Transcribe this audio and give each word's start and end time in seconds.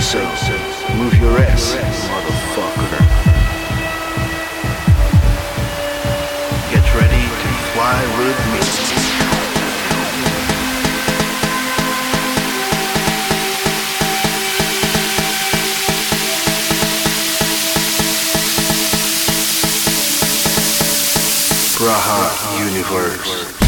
So, 0.00 0.18
Move 0.96 1.14
your 1.20 1.38
ass, 1.38 1.76
motherfucker. 2.08 3.00
Get 6.70 6.94
ready 6.94 7.22
to 7.22 7.48
fly 7.74 8.00
with 8.18 8.38
me. 8.50 8.60
Braha 21.76 22.30
Universe. 22.58 23.59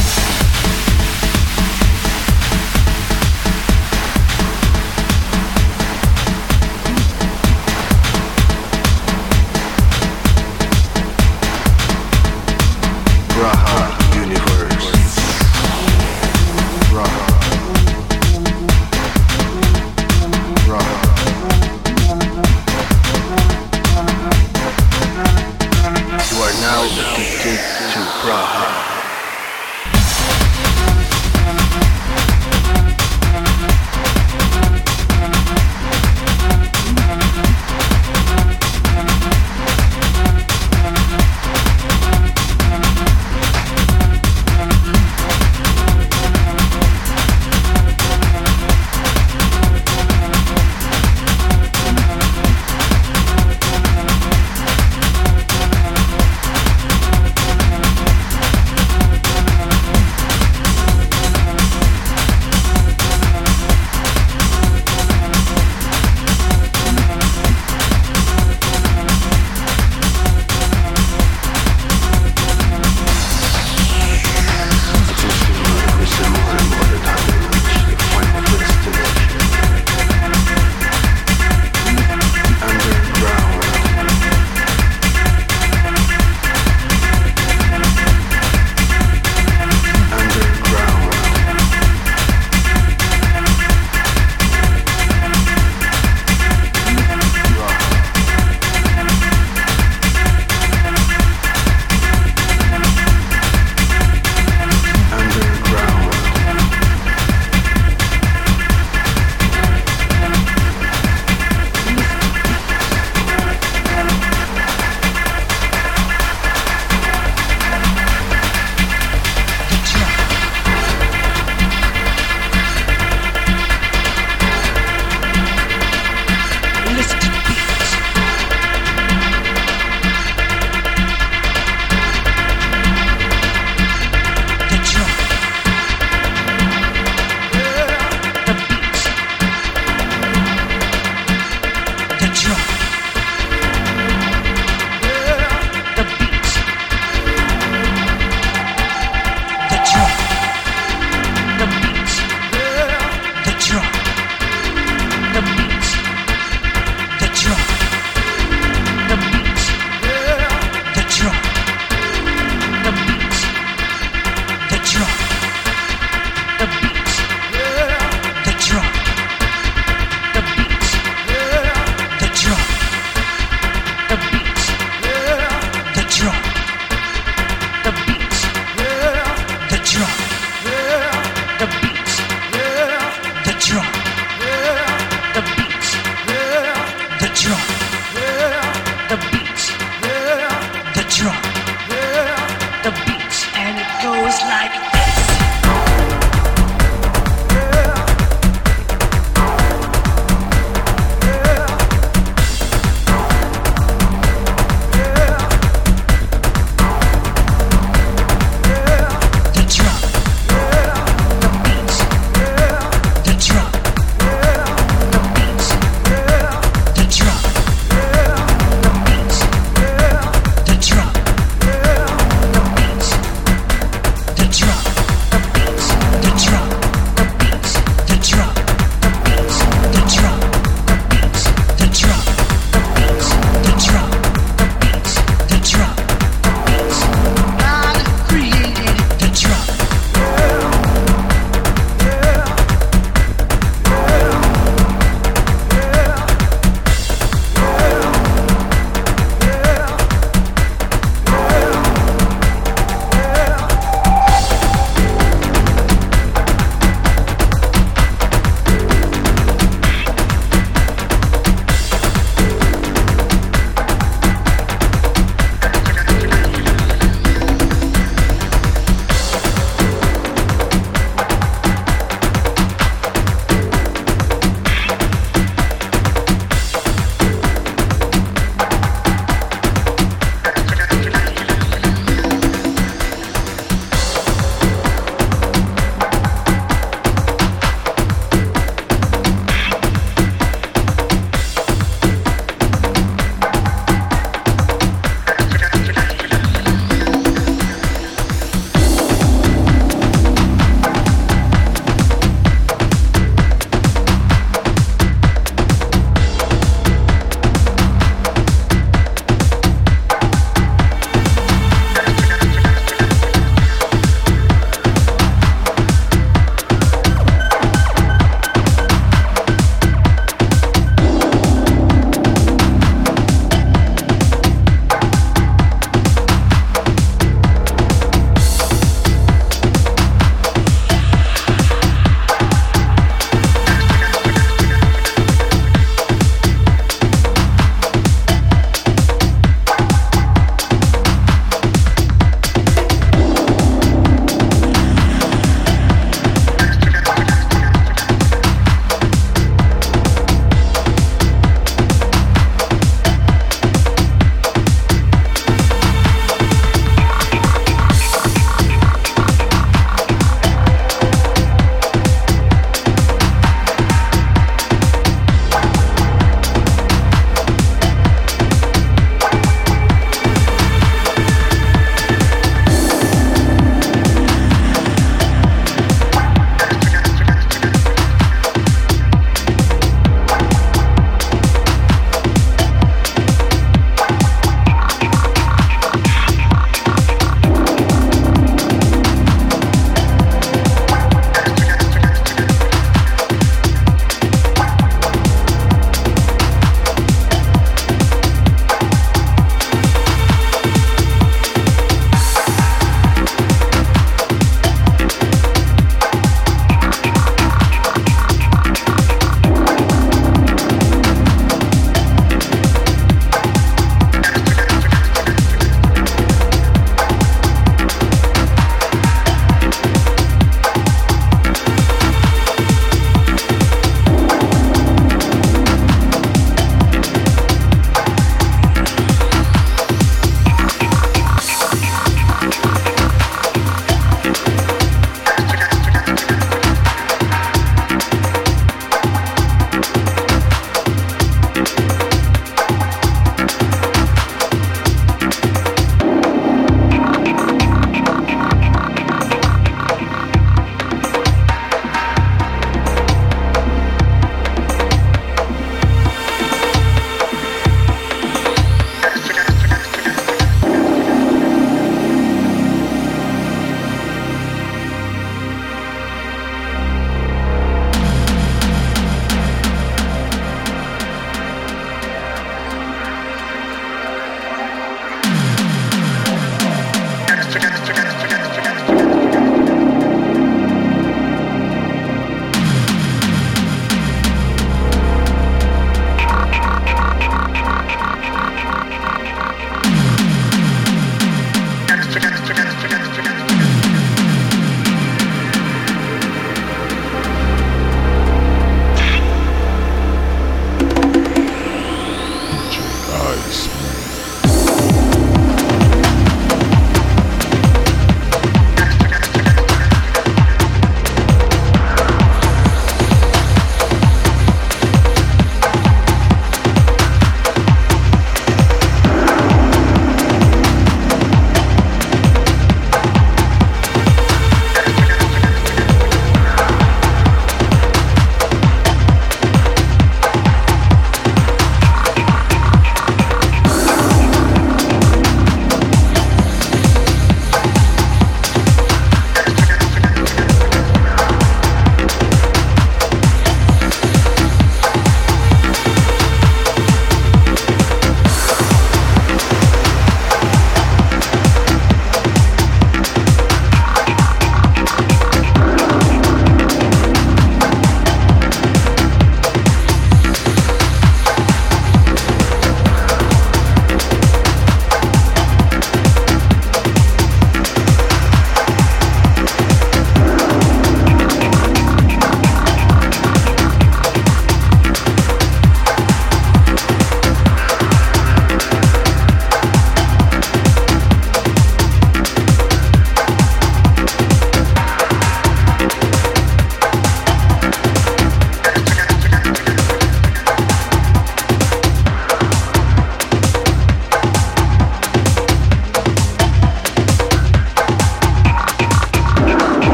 the 192.83 192.91
beat 193.07 193.57
and 193.57 193.79
it 193.79 193.87
goes 194.03 194.41
like 194.43 194.93
this. 194.93 195.12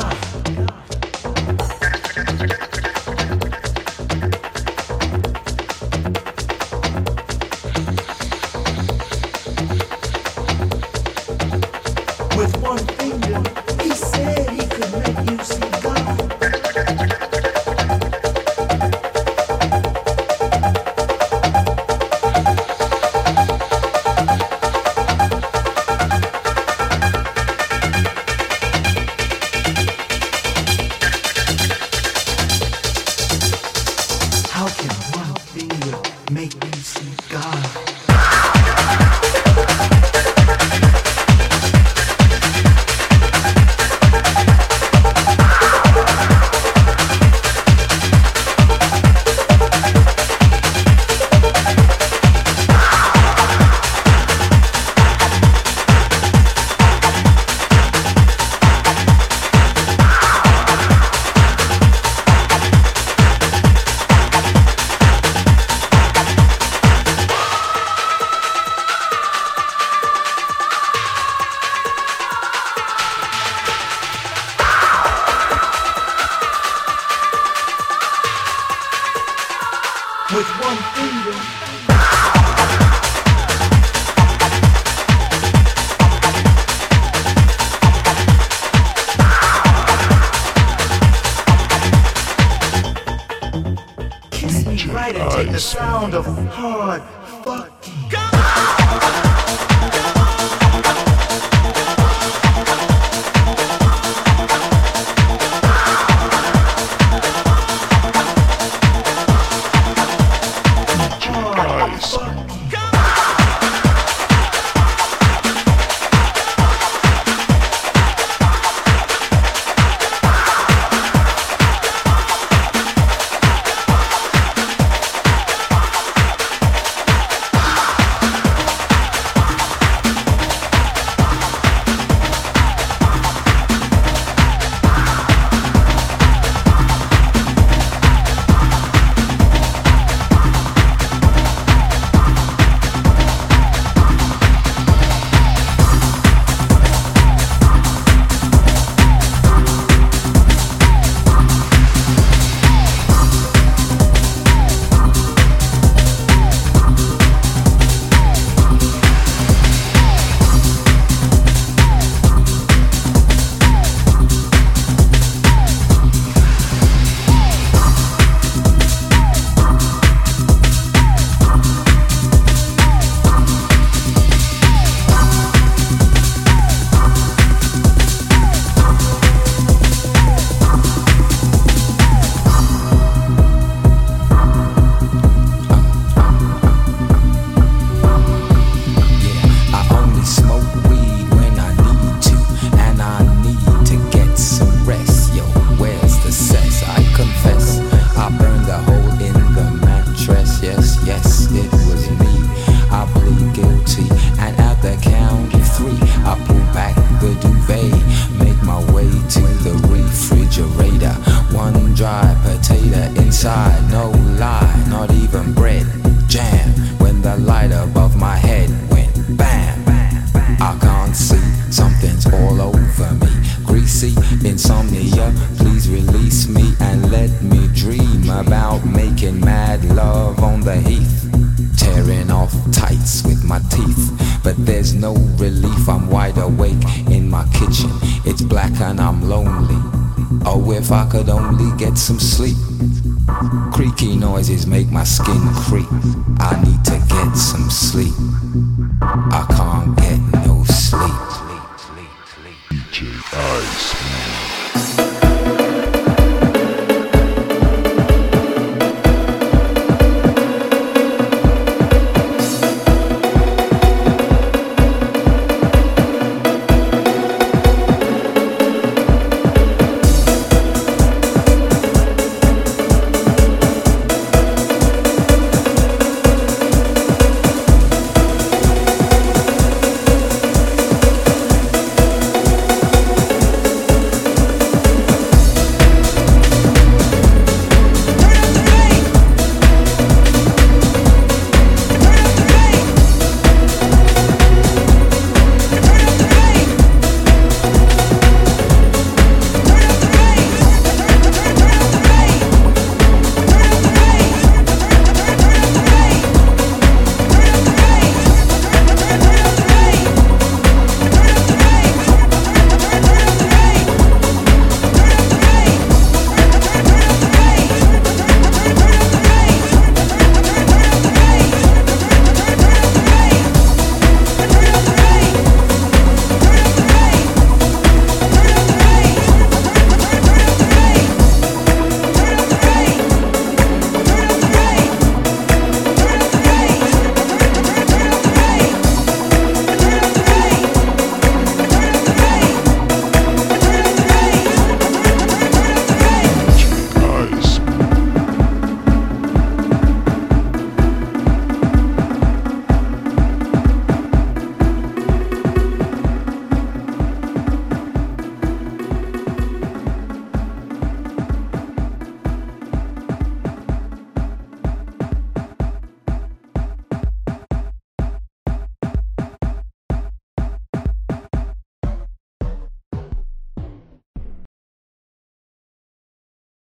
enough. 0.00 0.29